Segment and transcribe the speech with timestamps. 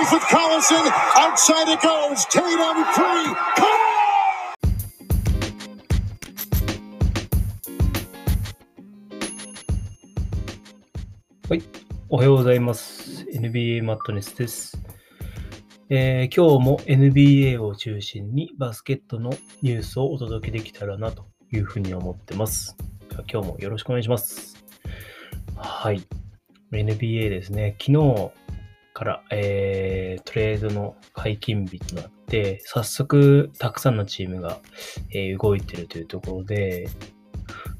[0.00, 0.90] Goes with Collison.
[1.14, 2.24] Outside it goes.
[2.30, 3.34] Tatum three.
[3.56, 3.80] Come
[11.50, 11.62] はい。
[12.08, 13.26] おはようございます。
[13.34, 14.80] NBA マットネスです。
[15.90, 19.28] えー今日も NBA を中心にバスケットの
[19.60, 22.74] ニュースをお届けできたらなというふうに思ってます。
[23.30, 24.64] 今日もよろしくお願いします。
[25.56, 26.02] はい。
[26.72, 27.76] NBA ですね。
[27.78, 28.32] 昨日
[28.92, 34.58] から、えートレードの解禁日となって、早速たくさんのチームが、
[35.12, 36.88] えー動いてるというところで、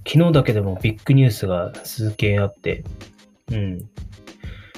[0.07, 2.85] 昨日だけでもビッグニュースが数件あって、
[3.51, 3.89] うん。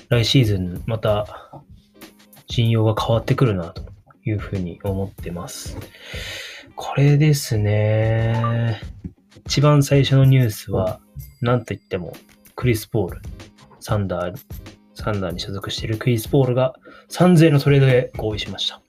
[0.09, 1.51] 来シーズンまた
[2.47, 3.83] 陣容が変わってくるなと
[4.25, 5.79] いうふうに思ってます。
[6.77, 8.81] これですね。
[9.47, 11.01] 一番最初のニュースは、
[11.41, 12.13] なんといっても
[12.57, 13.23] クリス・ポール、
[13.81, 14.35] サンダー、
[15.03, 16.75] サンダーに所属しているクリス・ポールが
[17.11, 18.81] 3000のトレードで合意しました。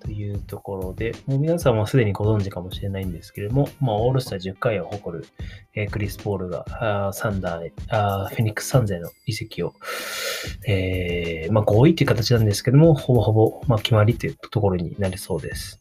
[0.00, 5.26] というところで、もう皆さんはすでにご存知かもしれないんですけれども、まあ、オールスター10回を誇る、
[5.74, 9.74] えークリス・ポールがあーサンダーへ、あーフェニックス・サンゼの移籍を、
[10.66, 15.80] えーまあ、合意という形なんですけども、ほぼほぼ、まあ、決まりというところになりそうです。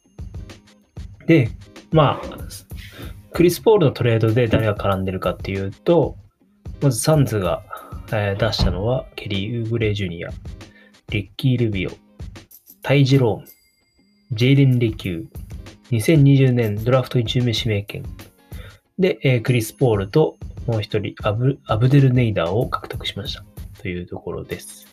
[1.27, 1.49] で、
[1.91, 2.37] まあ、
[3.33, 6.17] クリス・ポールのトレードで誰が絡んでるかっていうと、
[6.81, 7.63] まずサンズが、
[8.11, 10.29] えー出したのは、ケリー・ウーブレイ・ジュニア、
[11.09, 11.91] リッキー・ルビオ、
[12.83, 13.45] タイ・ジェローン、
[14.33, 15.27] ジェイレン・レキュー、
[15.91, 18.03] 2020年ドラフト1巡目指名権。
[18.99, 23.43] で、えークリス・ポールともう一人アブ、アブデル・ネイダーを獲得しました。
[23.81, 24.85] というところです。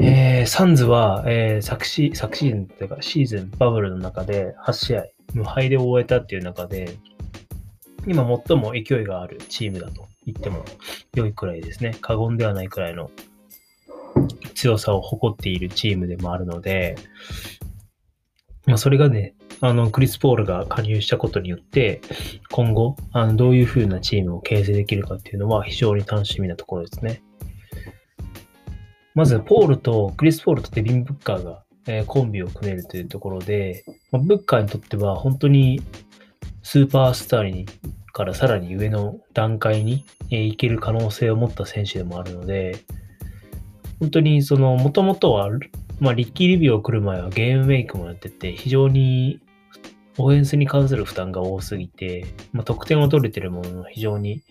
[0.00, 6.96] えーサンズは、えー昨シ昨シーズンというかシーズンバブルの中で8試合無敗で終えたっていう中で、
[8.08, 10.64] 今最も勢いがあるチームだと言っても
[11.14, 11.96] 良いくらいですね。
[12.00, 13.10] 過言ではないくらいの
[14.54, 16.96] 強さを誇っているチームでもあるので、
[18.66, 22.00] まあ、それがね、あの、クリス・ポールが加入したことによって、
[22.50, 27.22] 今後、あのどういう風なチームを形成できるかっていうのは非常に楽しみなところですね。
[29.14, 35.80] まず、ポールと、クリス・ポールとデビン・ブッカーが、えコンビを組めるというところで、まあ、ブッカーにとっては本当に
[36.68, 37.64] スーパースターに
[38.12, 42.80] からさらに上の段階に、行ける可能性を持った選手でもあるので、
[44.00, 45.48] 本当にその、もともとは、
[46.00, 49.38] まあ、リッキー・リビオを来る前はゲームメイクもやってて、非常に
[50.18, 54.42] オフェンスに関する負担が多すぎて、まあ、得点を取れてるものの非常に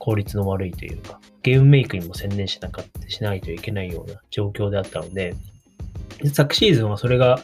[0.00, 5.36] 効率の悪いというか、ゲームメイクにも専念しなかった、しないといけないような状況であったので、
[6.32, 7.38] 昨シーズンはそれが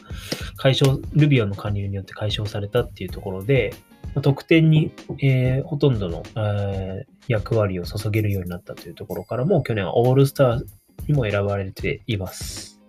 [0.57, 3.73] 解消、ルビオの加入によって解消されたっていうところで、
[4.19, 4.91] 得点に、
[5.21, 10.65] えーほとんどの、えー役割を注げるようになったというところからも、去年はオールスター
[11.07, 12.81] にも選ばれています。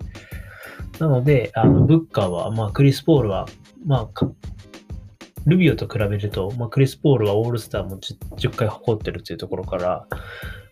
[0.99, 3.47] なので、あの、ブッカーは、まあ、クリス・ポールは、
[3.85, 4.27] まあ、
[5.47, 10.07] ルビオと比べると、まあ、クリス・ポールはオールスターも 10, 10回誇ってるというところから、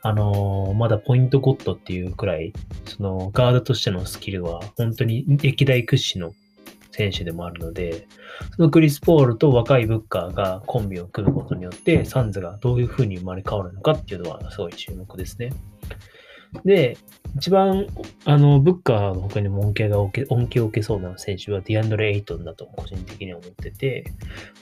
[0.02, 2.52] あのーまだポイントゴッドっていうくらい、
[2.86, 6.34] そのガードとしてのスキルは本当に歴代屈指の
[6.92, 8.06] 選手でもあるので、
[8.56, 15.50] そのクリス・ポールと若いブッカーがコンビを組むことによって、サンズがどういうふうに生まれ変わるのかっていうのはすごい注目ですね。
[16.64, 16.96] で、
[17.36, 17.86] 一番、
[18.24, 20.10] あの、ブッカーの他にも恩恵が、恩
[20.52, 24.04] 恵を受けそうな選手はディアンドレ・エイトンだと個人的に思ってて、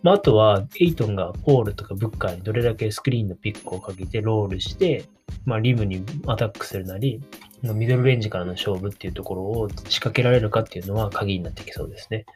[0.02, 5.06] まあ、あとは、エイトンがポールとかブッカーにどれだけスクリーンのピックをかけてロールして、
[5.44, 7.22] まあ、リムにアタックするなり、
[7.62, 12.26] ミドルレンジからの勝負っていうところを仕掛けられるかっていうのは鍵になってきそうですね。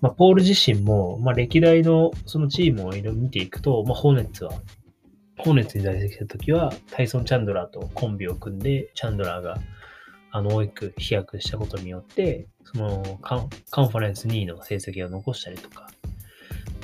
[0.00, 4.52] まあ、ポール自身も、まあ、歴代のそのチームを見ていくと、まあ、ホーネッツは、
[5.44, 9.58] ホーネッツに在籍した時は、タイソン・チャンドラーとコンビを組んで、チャンドラーが、
[10.30, 15.90] あの、大きく飛躍したことによって、そのカン、カンファレンス2位の成績を残したりとか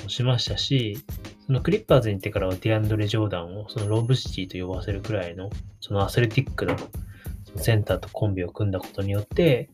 [0.09, 0.99] しましたし、
[1.47, 9.71] そのクリッパーズに行ってからはディアンドレ・ジョーダンをそのローブシティと呼ばせるくらいの、そのアスレティックなそのセンターとコンビを組んだことによって、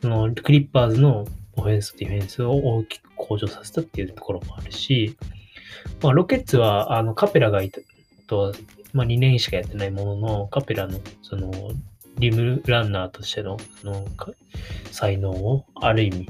[0.00, 1.26] そのクリッパーズの
[1.56, 5.16] オフェンス、ディフェンスを大きく向上させたっていうところもあるし、
[6.02, 7.80] まあ、ロケッツはあのカペラがいた
[8.26, 8.54] と、
[8.92, 11.50] まあ、2年しかやってないものの、カペラのその
[12.18, 14.06] リムランナーとしてのその
[14.90, 16.28] 才能をある意味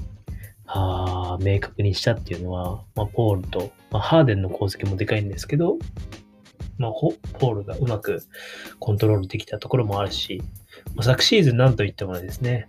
[0.66, 5.78] あ明確にしたっていうのは、まあ、ポールと、まあ、ハーデンの功績もでかいんですけど、
[6.78, 8.22] まあ、ポールがうまく
[8.80, 10.42] コントロールできたところもあるし、
[10.94, 12.68] まあ、昨シーズンなんといってもですね、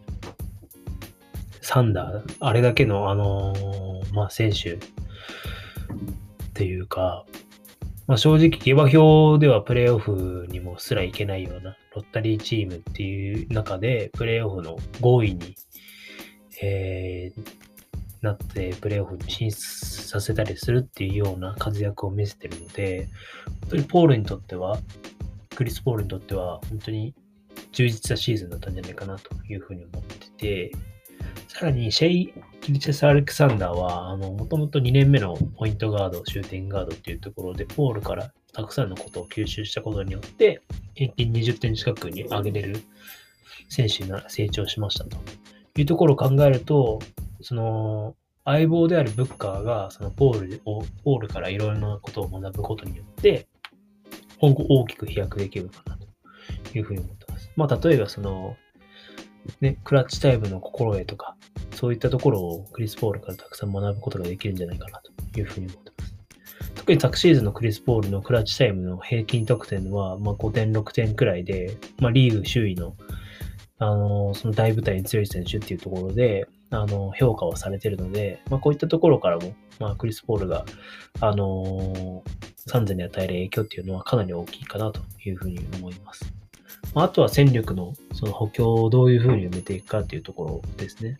[1.61, 4.77] サンダー、あれだけの、あのーまあ、選手っ
[6.53, 7.25] ていうか、
[8.07, 15.55] まあ、正直、下馬評ではプレイオフにもすらいけないようなロッタリーチームっていう中で、プレイオフの5位に、
[16.61, 17.41] えー、
[18.21, 23.09] なってプレイオフに進出させたりするっていうような活躍を見せてるので、
[23.61, 24.79] 本当にポールにとっては、
[25.53, 27.13] クリス・ポールにとっては、本当に
[27.73, 30.71] 充実したシーズンだったんじゃないかなというふうに思ってて、
[31.57, 40.61] さらにシェイ・キリチェス・アレクサンダーは、あの、もともと2年目のポイントガード、シューティングガードっていうところで、ポールからたくさんのことを吸収したことによって、
[40.93, 42.83] 平均20点近くに上げれる
[43.69, 45.17] 選手に成長しましたと
[45.77, 46.99] いうところを考えると、
[47.41, 48.15] その、
[48.45, 53.47] 相棒であるブッカーが、そのポールを、ポールからいろいろなことを学ぶことによって、
[54.39, 57.49] 今後大きく飛躍できるかなというふうに思ってます。
[57.55, 58.55] まあ、例えばその、
[59.61, 61.35] ね、クラッチタイムの心得とか、
[61.75, 66.15] そういったところをクリス・ポールからたくさん学ぶことができるんじゃないかなというふうに思ってます。
[66.75, 72.95] 特に昨シーズンのクリス・ポールのクラッチタイムの平均得点は、まあ、5点、6点くらいで、まあ、リーグ周囲の、
[73.79, 80.65] あの、その大舞台に強い選手っていうところで、あの、評価をされてるので、まあ、こういったところからも、まあ、クリス・ポールが、
[81.19, 82.23] あの
[82.67, 86.33] サンズに与える影響っていうのはかなり大きいかなというふうに思います。
[86.97, 91.19] まあ、あとは戦力のその補強をどういうふうに埋めていくかっていうところですね。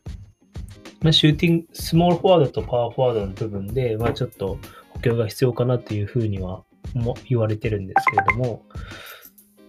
[1.03, 4.57] まあ、シューティング、スモールフォワードとパワーフォワードの部分で、まあ、ちょっと
[4.89, 6.63] 補強が必要かなっていうふうには
[6.95, 8.63] も言われてるんですけれども、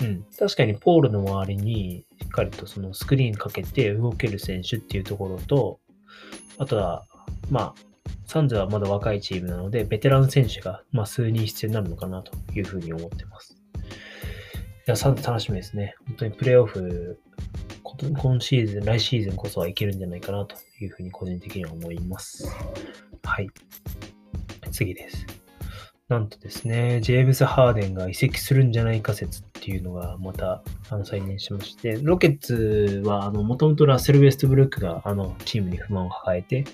[0.00, 5.78] うん、確かにポールの周りにしっかりとそのスクリーンかけて動ける選手っていうところと、
[6.56, 7.04] あとは、
[7.50, 13.57] まあ、サンズはまだ若いチームなので、ベテラン選手が、ま、数人必要になるのかなというふうに思ってます。
[14.90, 15.94] や、さて楽しみですね。
[16.06, 17.20] 本当にプレーオフ、
[17.82, 22.48] 今シーズン、来シーズンこそはいけるんじゃないかなというふうに個人的には思います。
[23.22, 23.48] はい。
[24.70, 25.37] 次です。
[26.08, 36.64] なんとですね、ジェームズ・ハーデンが移籍するんじゃないか説っていうのがまたあの再燃しまして、ロケッツはあの、もともとラッセル・ウェストブルックがあの、チームに不満を抱えて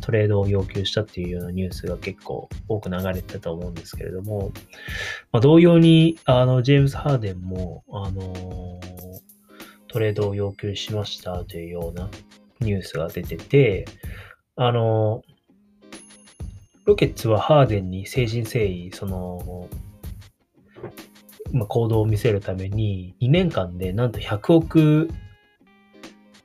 [0.00, 4.50] トレードを要求したっていうようなニュースが結構多く流れてたと思うんですけれども、
[5.30, 8.80] まあ、同様に、あの、ジェームズ・ハーデンも、あの、
[9.86, 12.08] トレードを要求しましたというような
[12.58, 13.84] ニュースが出てて、
[14.56, 15.22] あの、
[16.90, 19.68] ロケッツはハーデンに誠心誠意、その、
[21.52, 25.08] まあ、行動を見せるために、2年間でなんと100億、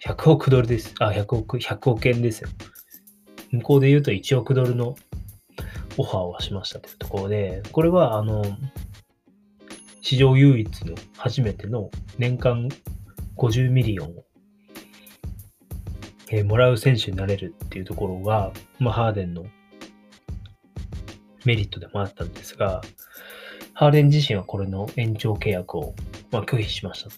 [0.05, 0.93] 100億ドルです。
[0.99, 2.49] あ、100億、100億円ですよ。
[3.53, 4.95] 向こうで言うと1億ドルの
[5.97, 8.43] オファーをしましたというところで、これは、あの、
[10.01, 11.89] 史上唯一の初めての
[12.19, 12.69] 年間
[13.35, 14.25] 50 million を、
[16.29, 19.47] えー、もらう選手になれるっていうところが、まあ、ハーデンの
[21.45, 22.81] メリットでもあったんですが、
[23.73, 25.95] ハーデン自身はこれの延長契約を、
[26.31, 27.15] まあ、拒否しましたと。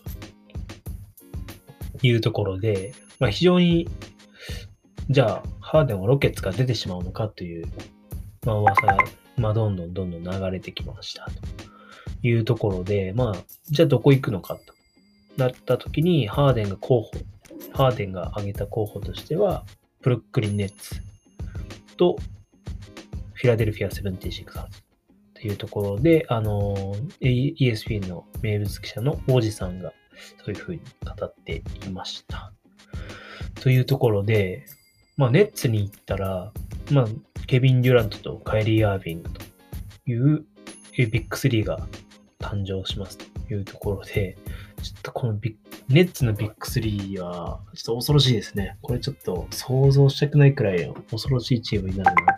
[2.04, 3.88] いうところで、まあ、非常に、
[5.10, 7.66] じゃあ、ハーデンはロケッツから出てしまうのかという、
[8.46, 8.98] まあ、噂が、
[9.38, 11.32] まあ、どんどんどんどん流れてきましたと。
[12.24, 13.36] いうところで、まあ、
[13.70, 14.74] じゃあどこ行くのかと。
[15.38, 17.12] なった時に、ハーデンが候補、
[17.74, 19.66] ハーデンが挙げた候補としては、
[20.02, 20.96] ブルックリンネッツ
[21.96, 22.18] と
[23.38, 24.82] フィラデルフィア・セブンティシクサーズ
[25.36, 29.94] というところで、あの、ESP の名物記者のウォジさんが
[30.44, 32.52] そういうふうに語っていました。
[33.62, 34.66] というところで、
[35.18, 36.52] まあ、ネッツに行ったら、
[36.92, 37.08] まあ、
[37.46, 39.42] ケビン・デュラントとカイリー・アービングと
[40.08, 40.46] いう
[40.96, 41.88] ビッグ3が
[42.40, 44.36] 誕生しますというところで、
[44.82, 45.56] ちょっとこのビッ
[45.90, 48.78] ネッツのビッグ3は、ちょっと恐ろしいですね。
[48.82, 52.37] これちょっと想像したくないくらい恐ろしいチームになるな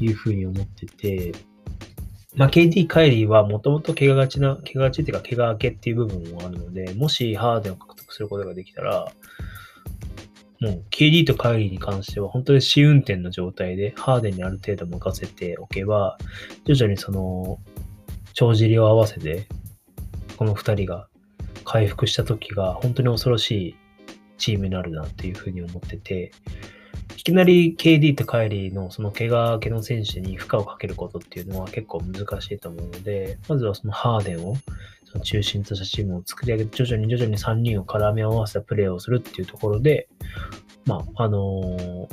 [0.00, 1.32] いうふうに思ってて、
[2.34, 9.12] まあ、KD、カイリーはもともと怪我がちな、怪我がちっていうか怪我明けっていう部分もあるので、もしハーデンを獲得することができたら、
[10.60, 16.16] もう KD とカイリーに関しては本当に試運転の状態でハーデンにある程度任せておけば、
[16.64, 17.58] 徐々にその、
[18.32, 19.46] 帳尻を合わせて、
[20.36, 21.08] この二人が
[21.64, 23.76] 回復した時が本当に恐ろしい
[24.38, 26.32] チームになるなっていうふうに思ってて、
[27.16, 34.56] いきなり KD とカイリーのその怪我明けの選手に負荷をかけることっていうのは結構難しいと思うので、まずはそのハーデンを
[35.04, 40.08] その中心としたチームを作り上げて、徐々に徐々に3人を絡み合わせたプレーをするっていうところで、
[40.86, 42.08] まあ、あのー、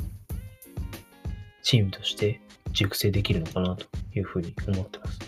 [1.62, 2.40] チームとして
[2.72, 5.18] 熟成できるのかなというふうに思ってます。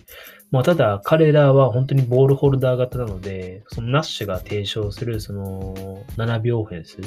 [0.50, 6.98] まあ、ただ、彼らは本当にボールホルダー型なので、そのナッシュが提唱するその7秒オフェンス、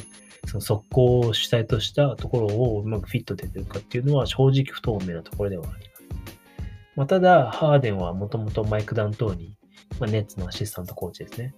[0.46, 6.04] その速攻を主体としたところをうまくフィットできるかっていうのは正直不透明なところではあります。
[6.96, 11.54] まあ、ただ、ハーデンはもともとマイク・ダントーニー、まあ、ネッツのアシスタントコーチですね。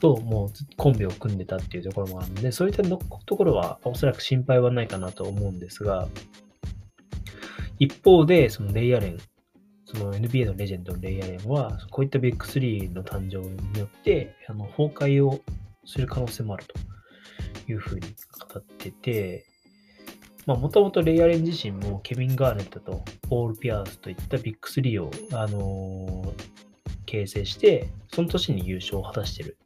[0.00, 2.98] と、もうコンビを組んでたっていうところもあるので、そういったと
[3.36, 6.08] ころはおそらく心配はないかなと思うんですが、
[7.78, 9.18] 一方で、そのレイヤーレン、
[9.86, 15.40] その NBA のレジェンドのレイヤーレンは、こういったビッグ3の誕生によって、あの崩壊を
[15.86, 16.74] する可能性もあると
[17.70, 18.00] いうふうに
[18.52, 19.46] 語ってて、
[20.46, 26.32] まあ、もともとレイヤレン自身もケビン・ガーネットとポール・ピアースといったビッグ3を、あのー、
[27.06, 29.58] 形成して、その年に優勝を果たしてる。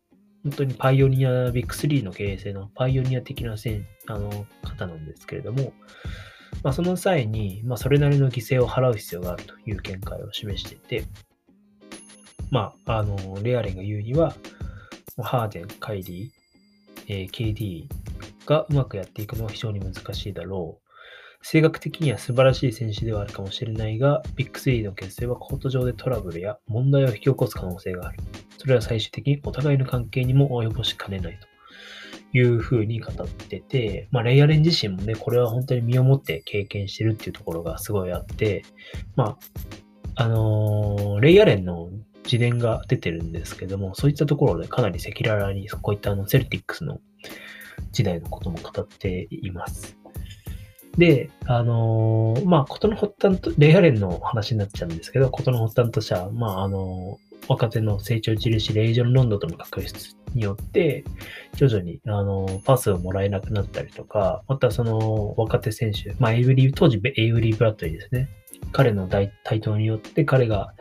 [0.43, 5.73] 本当にパイオニア、ビッグ3の形成のパイオニア的なせんあの方なんですけれども、
[6.63, 11.05] まあ、その際に、まあ、それなりの犠牲を払う必要があるという見解を示していて、
[12.51, 14.35] まあ、あの、レアレンが言うには、
[15.23, 16.31] ハーデン、カイリー、
[17.09, 17.87] えー、KD
[18.47, 20.85] がうまくやっていくのは非常に難しいだろう。
[21.47, 28.19] 性格的には素晴らしい選手ではあるかもしれないが、ビッグ3の結成はコート上でトラブルや問題を引き起こす可能性がある。
[28.57, 31.47] それは最終的にお互いの関係にも及ぼしかねないと
[32.39, 38.65] いうふうに語ってて、まあ、レイヤレン自身もね、これは本当に身をもって経験してるっていうところがすごいあって、
[39.15, 39.37] ま
[40.17, 41.91] あ、あのー、レイヤレンの
[42.25, 47.01] 自伝が出てるんですけども、そういったところでかなり赤裸々にこういったあのセルティックスの
[47.93, 49.97] 時代のことも語っています。
[50.99, 59.95] で、あのー、まあ、ことの発端と、レイ・アレンの話になっちゃうんですけど、ことの発端としては、まあ、あのー、若手の成長印、レイジョン・ロンドとの確執
[60.35, 61.05] によって、
[61.57, 68.29] 徐々に、あの、パスをもらえなくなったりとか、またその若手選手、まあ、エイブリー、当時エイブリー・ブラッドリーですね。
[68.73, 70.75] 彼の台頭によって彼が、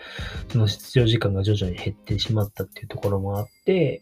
[0.49, 4.01] その出場時間が徐々に減ってしまったっていうところもあって、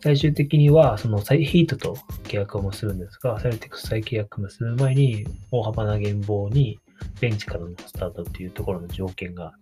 [0.00, 6.78] 最終的には、そのヒートと契約を結ぶんですが、サルティックス再契約結ぶ前に、大幅な減俸に、
[7.20, 9.52] ベンチからのスタートっていうところの条件があっ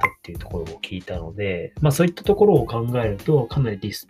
[0.00, 4.08] たっていうところを聞いたので、まあそういったところを考えると、かなりリス、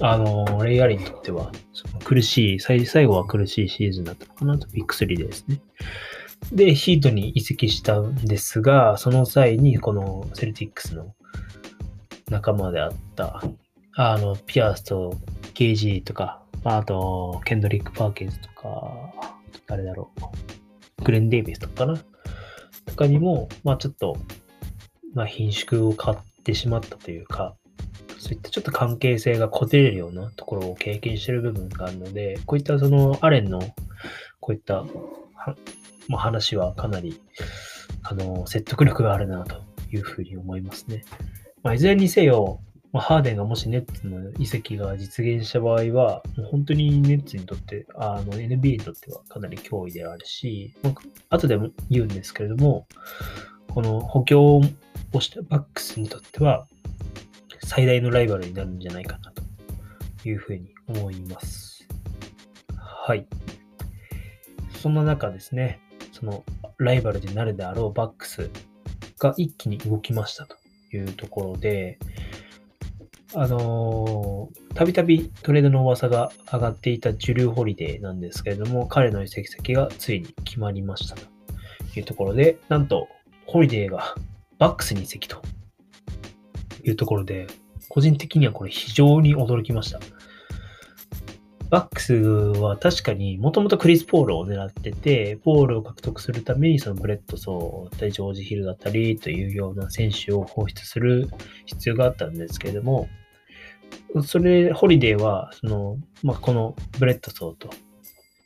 [0.00, 1.52] あの、レイアリーにとっては、
[2.04, 5.60] 苦しい最、最後は苦しいシーズンだったのかなと、ビッグ3ですね。
[6.52, 11.14] で、ヒートに移籍したんですが、その際に、このセルティックスの
[12.30, 13.42] 仲間であった、
[13.94, 15.16] あの、ピアースと
[15.54, 19.12] KG とか、あと、ケンドリック・パーキンズとか、
[19.66, 20.10] 誰だろ
[21.00, 21.98] う、グレン・デイビスとかかな
[22.86, 24.16] とかにも、まあちょっと、
[25.14, 27.56] まあ貧縮を買ってしまったというか、
[28.18, 33.60] そういったちょっと関係性がこてれるようなところを経験してる部分があるので、こういったそのアレンの
[34.40, 34.84] こういった
[36.08, 37.20] まあ、話はかなり
[38.02, 41.04] あの説得力があるなというふうに思いますね。
[41.62, 42.60] まあ、いずれにせよ、
[42.92, 50.94] まあ、ハーデンがもしネッツの移籍が実現した場合は、もう本当にネッツにとって、あの NBA にとってはかなり脅威であるし、まあ、
[51.36, 52.86] 後でも言うんですけれども、
[53.68, 54.60] この補強
[55.12, 56.66] をしたバックスにとっては、
[57.62, 59.42] 最大のライバルになるんじゃないかなと
[60.28, 61.86] いうふうに思います。
[62.76, 63.26] はい。
[64.80, 65.80] そんな中ですね、
[66.18, 66.44] その
[66.78, 68.50] ライバルになるであろうバックス
[69.18, 70.56] が一気に動きましたと
[70.92, 71.98] いうところで、
[73.34, 81.22] あのー、たびたびトレードの噂が上がっていたジュルー・ホリデーなんですけれども、彼の移籍先がついに決まりましたと
[81.98, 83.08] いうところで、なんと、
[83.46, 84.14] ホリデーが
[84.58, 85.42] バックスに移籍と
[86.82, 87.46] いうところで、
[87.90, 90.00] 個人的にはこれ非常に驚きました。
[91.68, 101.28] バックスは確かにもともとクリス・ポールを狙ってて、ポールを獲得するためにそのブレッドソーだったり、ジョージ・ヒルだったりというような選手を放出する
[101.64, 103.08] 必要があったんですけれども、
[104.24, 107.70] それ、ホリデーは、その、まあ、このブレッドソーと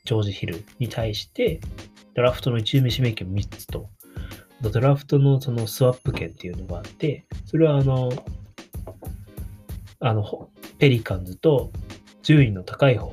[0.04, 1.60] ジョージ・ヒルに対して、
[2.14, 3.90] ドラフトの1巡目指名権3つと、
[4.60, 8.10] ドラフトのそのスワップ権っていうのがあって、それはあの、
[10.00, 11.70] あの、ペリカンズと
[12.22, 13.06] 順位の高い方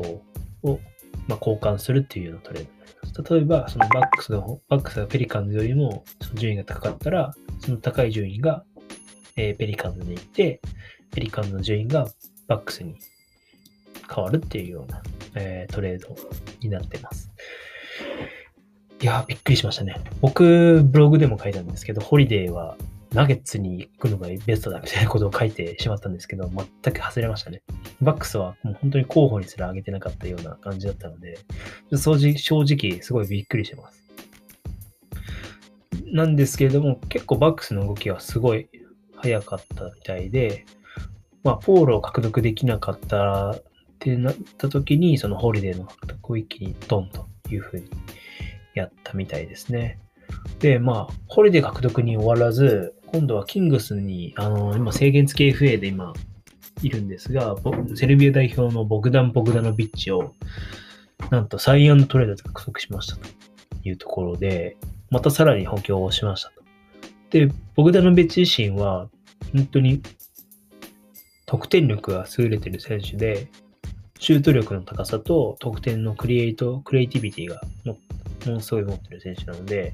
[0.64, 0.80] を、
[1.28, 3.34] まあ、交換するっていうようなトレードになります。
[3.34, 8.64] 例えば、そのバックスが、バックスがペリカンズよりもその順位が高かったら、その高い順位が、
[9.36, 10.62] えー、ペリカンズに行って、
[11.12, 12.08] ペリカンズの順位が
[12.48, 12.96] バックスに
[14.14, 15.02] 変わるっていうような、
[15.36, 16.16] えー、トレード
[16.62, 17.32] になってます。
[19.00, 19.96] いやびっくりしましたね。
[20.22, 22.78] 僕、ブログでも書いたんですけど、ホリデーは
[23.14, 26.50] ナゲッツに行くのがベストだみたいなことを書いてしまったんですけど、
[26.84, 27.64] 全く外れましたね。
[28.02, 31.40] バックスはもう本当に候補にすら上げてなかったような感じだったので、
[31.96, 34.04] 正直すごいびっくりしてます。
[36.12, 38.70] なんですけれども、結構バックスの動きはすごい
[39.16, 40.66] 早かったみたいで、
[41.44, 43.64] まあ、ポールを獲得できなかったっ
[44.00, 47.90] てなった時に、そのホリデーの獲得を一気にドンというふうに
[48.76, 50.00] やったみたいですね。
[50.60, 56.14] で、まあ、ホリデー獲得に終わらず、今度はキングスに、あの、今制限付き FA で今、
[56.82, 57.56] いるんですが、
[57.96, 60.34] セルビア代表のボグダン・ボグダノビッチを、
[61.32, 63.28] なんとサインアンドトレードで獲得しましたと
[63.84, 64.78] いうところで、
[65.10, 66.62] またさらに補強をしましたと。
[67.32, 69.10] で、ボグダノビッチ自身は、
[69.54, 70.02] 本当に
[71.46, 73.48] 得点力が優れてる選手で、
[74.20, 77.98] シュート力の高さと得点のクリエイト、クリエイティビティがも
[78.46, 79.94] ものすごい持ってる選手なので、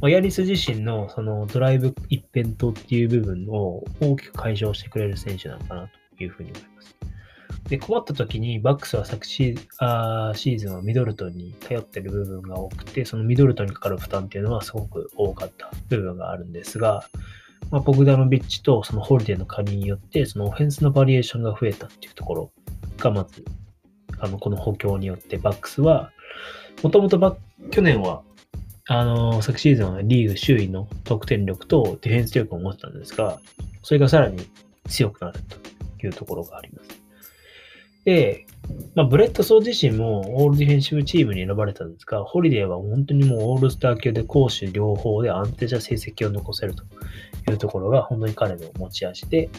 [0.00, 6.96] まあ、ヤリス自身のそのドライブ一辺倒っていう部分を大きく解消してくれる選手なのかなというふうに思います。
[7.68, 17.04] で、困った時にバックスは昨シーあーシーズンはミドルトンに頼ってる部分が多くて、そのミドルトンにかかる負担っていうのはすごく多かった部分があるんですが、
[17.70, 22.52] まあ、ボグダノビッチとそのホリデーの加入によって、そのオフェンスのバリエーションが増えたっていうところ
[22.98, 23.44] が、まず、
[24.18, 26.12] あの、この補強によってバックスは、
[26.82, 27.38] もともと
[27.70, 28.22] 去年は、
[28.88, 33.40] あの、昨シーズンはリーグ首位の得点力とディフェンス力を持ってたんですが、
[33.82, 34.46] それがさらに
[34.88, 37.06] 強くなるというところがあります。
[38.04, 38.46] で、
[38.94, 46.84] まあ、ブレッドソー自身もオールディフェンシブチームに選ばれたんですが、ホリデーは本当にもうオールスター級で攻守両方で安定した成績を残せると
[47.50, 49.50] いうところが本当に彼の持ち味で、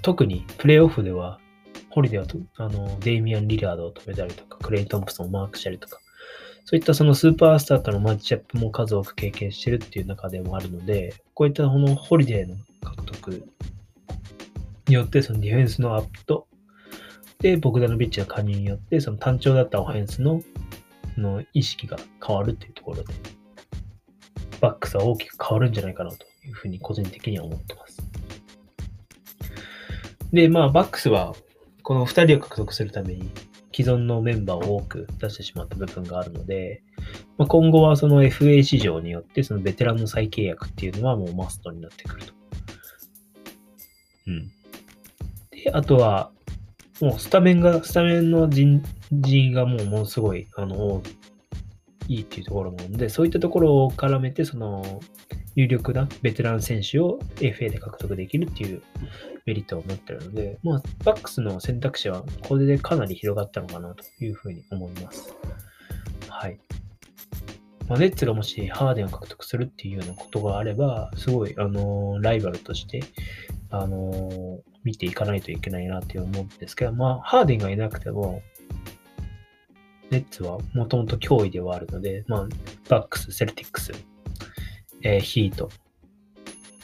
[0.00, 1.38] 特にプレイオフでは、
[1.90, 6.00] ホリデーはとあのデイミアン・リラードを止めたりとか、クレイ・トンプソンをマークしたりとか、
[6.68, 13.46] そういったそのスーパースターとのマッチアップも数多く経験してるっていう中でもあるので、こういったこのホリデーの獲得
[14.86, 16.46] によって、そのディフェンスのアップと、
[17.38, 20.42] で、ボグダノビッチの加入によって、その単調だったオフェンスの
[21.16, 23.14] の意識が変わるっていうところで、
[24.60, 27.96] バックスは大きく変わるんじゃないかなというふうに個人的には思ってます。
[30.34, 31.34] で、まあ、バックスは、
[31.82, 33.30] この2人を獲得するために、
[33.78, 36.82] 既存のメンバーを多く出してしまった部分があるので、
[37.36, 42.32] まあ、今後はその FA 市場によって、そのベテランの再契約っていうのはもうマストになってくると。
[44.26, 44.50] うん。
[45.52, 46.32] で、あとは、
[47.00, 48.82] もうスタメンが、スタメンの人
[49.12, 51.00] 人がもうものすごい、あの、
[52.08, 55.00] いいっていうところなので、そういったところを絡めて、その、
[55.58, 58.80] 有力なベテラン選手を FA で獲得できるっていう
[59.44, 65.34] メリットを持ってるので、まあ、バックスの選択肢はこれでかなり広がったのかなというふうに思います。
[66.28, 66.60] はい。
[67.88, 73.02] まあ、ネッツがもしハーデンを獲得するっていうようなことがあれば、すごい、あのー、ライバルとして、
[73.70, 78.42] あのー、見ていかないといけないなって思うんですけど、まあ、ハーデンがいなくても、
[80.10, 82.48] ネッツはもともと脅威ではあるので、まあ、
[82.88, 83.92] バックス、セルティックス、
[85.02, 85.70] えー、ヒート、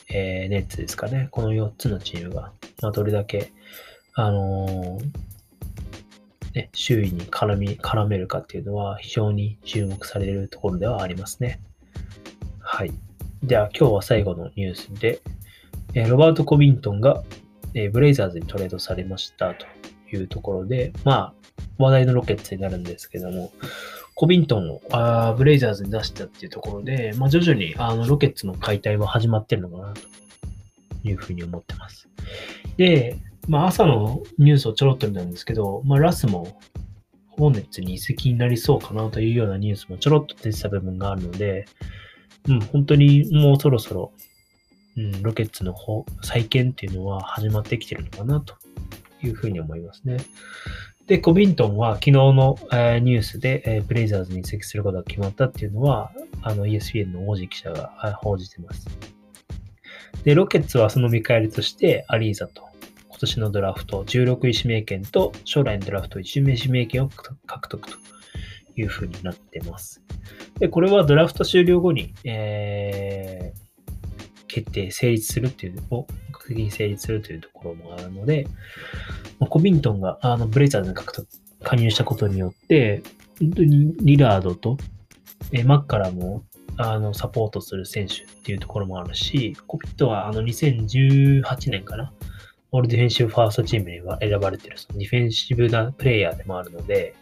[0.08, 1.28] えー、ネッツですかね。
[1.30, 3.52] この4つのチームが、まあ、どれだけ、
[4.14, 11.60] あのー、ね、周囲に絡み、絡めるかっていうのは非常に注目されるところではありますね。
[12.60, 12.92] はい。
[13.42, 15.20] では今日は最後のニュースで、
[15.94, 17.24] えー、ロバート・コビントンが、
[17.74, 19.66] え、ブレイザーズにトレードされましたと
[20.12, 21.34] いうところで、まあ、
[21.78, 23.52] 話題のロケッツになるんですけども、
[24.14, 30.00] コビントンをあブレイザーズに出したっていうところで、まあ、徐々にあのロケッツの解体は始まってるのかなと
[31.02, 32.08] いうふうに思ってます。
[32.76, 36.60] で、まあ、朝のニュースをちょろっと見たんですけど、まあ、ラスも
[37.30, 41.66] ホーネッツに移籍になりそうかなというようなニュースもちょろっと出てた部分があるので、
[42.48, 44.12] うん、本当にもうそろそろ、
[44.96, 45.74] うん、ロケッツの
[46.22, 48.54] 再建っていうのは始まってきてるのかなと
[49.22, 50.18] いうふうに思いますね。
[51.06, 56.12] で、コビントンは昨日の、えー、ニュースで、えー、ブレイザーズに移籍することが決まったっていうのは、
[56.42, 58.86] あの ESPN の王子記者が報じてます。
[60.24, 62.62] で、ロケッツはその見返りとして、アリーザと
[63.08, 67.10] 今年のドラフト16位指名権と将来のドラフト1名指名権を
[67.46, 67.96] 獲得と
[68.76, 70.02] いうふうになってます。
[70.58, 76.06] で、これはドラフト終了後に、えー、決定、成立するっていうの、を
[76.48, 78.46] 的に成立するというところもあるので、
[79.38, 80.96] まあ、コビントンがあのブレイザーズに
[81.62, 83.02] 加入したことによって、
[83.40, 84.76] 本当にリラードと、
[85.52, 86.44] えマッカラも
[86.76, 92.12] あのサポートする選手っていうところもあるし、コビントンはあの2018年かな、
[92.72, 97.14] オールディフェンシブファーストチームには選ばれてるそのディフェンシブなプレイヤーでもあるので、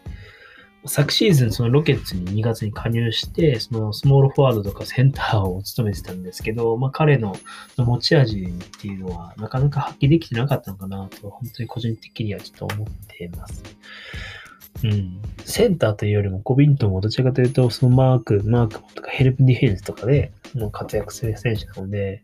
[0.85, 7.35] 昨シーズン、そのロケッツに2月に加入して、そのスモールフォワードとかセンターを務めてたんですけど、まあ彼の
[7.77, 13.63] 持ち味っていうのはなかなか発揮できてなかったのかなと、本当に個人的にはちょっと思っています。
[14.83, 15.21] うん。
[15.45, 22.23] センターというよりもコビントンもどちらかというと、そのマーク、マークとかヘルプディフェンスとかで、その活躍する選手なので、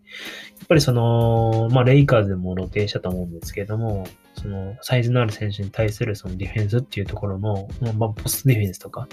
[0.59, 9.07] やっぱりその、まあレイカーズでも露呈したと思うんですけれども、そのサイズのある選手に対するそのディフェンスっていうところの、まあ、ポストディフェンスとか、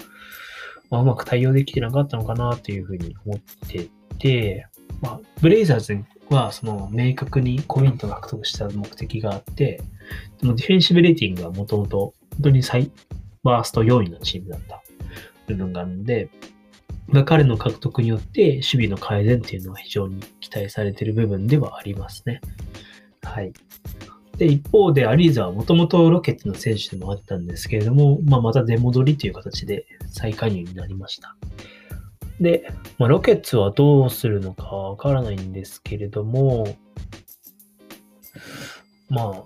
[0.89, 4.67] まあ、うまく対応できてなかったのかなというふうに思ってて、
[5.01, 5.97] まあ、ブレイザーズ
[6.29, 9.81] はその明確にコイント獲得した目的があって、
[10.41, 12.91] でもディフェンシブレーティングはもともと本当に最
[13.43, 14.81] ワースト4位のチームだった
[15.47, 16.29] 部分があるので、
[17.07, 22.41] まあ、彼の獲得によって守備の改善っていうのは非常に期待されている部分ではありますね。
[23.23, 23.53] はい。
[24.37, 31.35] で、一方でアリーザはもともとロケットの選手でもあったんですけれども、まあ、また出戻りという形で再加入になりました。
[32.39, 36.67] で、まあ、ロケッツはどうするのかわからないんですけれども、
[39.09, 39.43] まあ、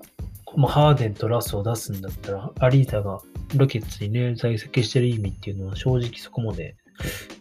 [0.55, 3.21] まあ、ハーデンとラスを出すんだったら、アリーザが
[3.55, 6.75] ロケッツにね、在籍してる意味っていうのは正直そこまで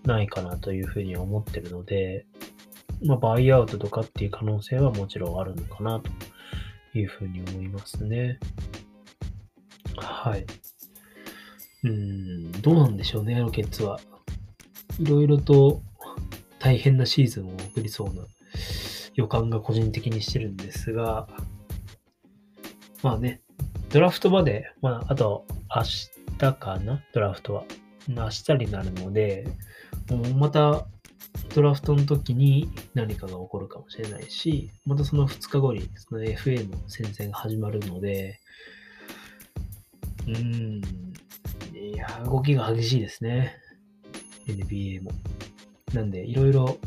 [0.05, 2.27] ないかなというふうに思ってるので、
[3.03, 6.11] まあ、バイアウトとかっていう可能性はもちろんあるのかなと
[6.99, 8.39] いうふうに思いますね。
[9.97, 10.47] はい。
[11.83, 14.01] うん、どうなんでしょうね、ロケッツは。
[14.99, 15.83] いろいろと
[16.59, 18.23] 大変なシーズンを送りそうな
[19.15, 21.27] 予感が個人的にしてるんですが、
[23.03, 23.41] まあね、
[23.91, 25.83] ドラフトまで、まあ、あと明
[26.39, 27.65] 日かな、ドラフトは。
[28.09, 29.47] 明日になるので、
[30.11, 30.87] もうまた
[31.55, 38.41] ドラフトの時に何かが起こるかもしれないし、またその2日後にその FA の戦線が始まるので、
[40.27, 40.83] うーん、
[41.77, 43.57] いや、動きが激しいですね。
[44.47, 45.13] NBA も。
[45.95, 46.79] なんで、いろいろ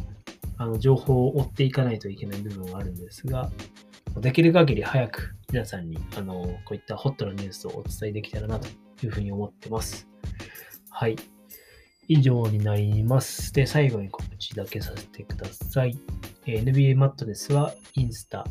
[0.58, 3.50] あの情報を追っていかないといけない部分はあるんですが、
[4.18, 6.34] できる限り早く皆さんにあの
[6.66, 8.68] こういったホットなニュースをお伝えできたらなと
[9.04, 10.08] いうふうに思ってます。
[10.90, 11.16] はい。
[12.08, 13.54] 以上になります。
[13.54, 15.96] で、最後に告知だけさせてください。
[16.48, 18.48] え NBA マットネスはインスタ、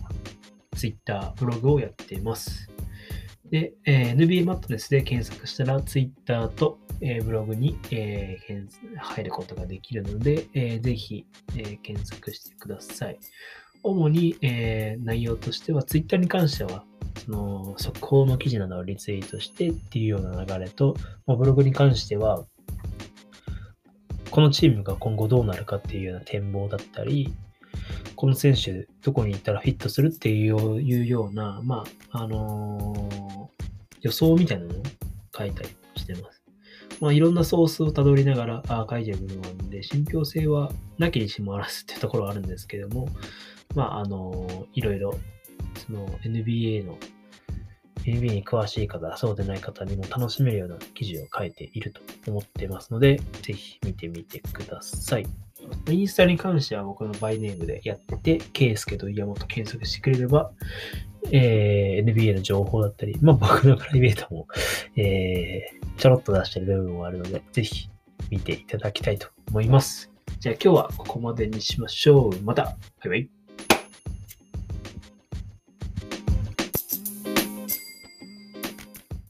[0.77, 2.71] ツイッター、ブログをやっています。
[3.51, 13.19] で、えー、NBA マットネスで検索したら、ツイッターと、えー、ブログに、えー、入ることができるので、えー、ぜひ、え、検索してください。
[13.83, 16.85] 主に、えー、内容としては、ツイッターに関しては、
[17.19, 20.97] その速報の記事などをリツイートしてっていうような流れと、
[21.27, 22.45] まあ、ブログに関しては、
[24.31, 27.35] このチームが今後どうなるかっていうような展望だったり、
[28.17, 33.49] この選手、どこに行ったらフィットするっていうような、まあ、あのー、
[34.03, 34.83] 予想みたいなのを
[35.37, 36.43] 書いたりしてます。
[37.01, 43.09] まあ、いろんなソースをたどりながらあ書いてる部分があるんで、信憑性はなきにしもあらずっていうところはあるんですけども、
[43.75, 45.19] まあ、あのー、いろいろ、
[45.77, 46.99] その NBA の
[48.03, 55.27] PB に詳しい方、そうでない方にも楽しめるような記事を書いていると思ってますので、ぜひ見てみてください。
[55.89, 60.51] インスタに関しては僕のバイネームでやってて、ケイスケと岩本検索してくれれば、
[61.31, 64.49] えー、NBA の情報だったり、まあ僕のプライベートも、
[64.97, 67.89] えー、ちょろっと出してる部分もあるので、ぜひ
[68.31, 70.11] 見ていただきたいと思います。
[70.41, 72.43] じゃあ今日はここまでにしましょう。
[72.43, 73.42] また、バイバイ。